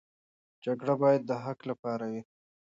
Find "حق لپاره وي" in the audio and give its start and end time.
1.43-2.21